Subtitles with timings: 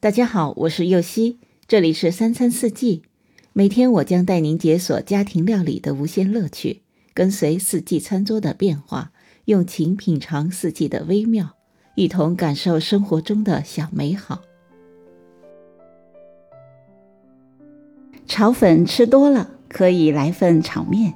[0.00, 3.02] 大家好，我是右希，这里是三餐四季。
[3.52, 6.82] 每天我将带您解锁家庭料理的无限乐趣，
[7.12, 9.10] 跟随四季餐桌的变化，
[9.46, 11.56] 用情品尝四季的微妙，
[11.96, 14.42] 一同感受生活中的小美好。
[18.28, 21.14] 炒粉吃多了，可以来份炒面。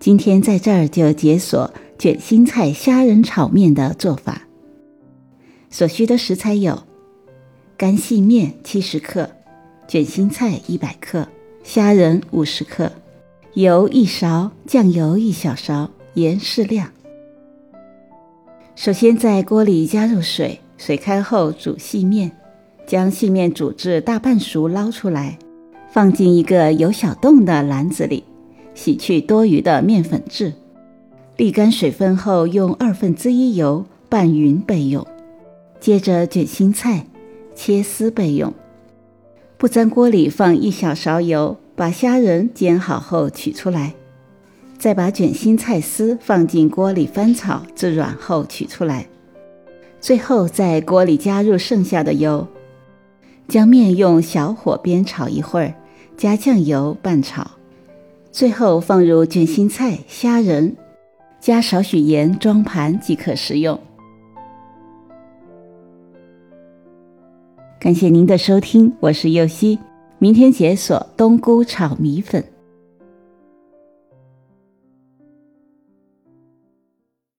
[0.00, 4.48] 今天在这儿就解锁卷心菜虾仁炒面的做法。
[5.70, 6.82] 所需的食材有。
[7.76, 9.28] 干细面七十克，
[9.88, 11.26] 卷心菜一百克，
[11.64, 12.92] 虾仁五十克，
[13.54, 16.88] 油一勺，酱油一小勺，盐适量。
[18.76, 22.30] 首先在锅里加入水，水开后煮细面，
[22.86, 25.36] 将细面煮至大半熟捞出来，
[25.90, 28.22] 放进一个有小洞的篮子里，
[28.74, 30.52] 洗去多余的面粉质，
[31.36, 35.04] 沥干水分后用二分之一油拌匀备用。
[35.80, 37.04] 接着卷心菜。
[37.54, 38.52] 切丝备用。
[39.56, 43.94] 不粘锅里放一小勺油，把虾仁煎好后取出来，
[44.76, 49.06] 再把卷心菜丝放进锅里翻炒至软后取出来。
[50.00, 52.46] 最后在锅里加入剩下的油，
[53.48, 55.74] 将面用小火煸炒一会儿，
[56.16, 57.52] 加酱油拌炒。
[58.30, 60.76] 最后放入卷心菜、虾仁，
[61.40, 63.80] 加少许盐装盘即可食用。
[67.84, 69.78] 感谢您的收听，我是右希。
[70.18, 72.42] 明天解锁冬菇炒米粉。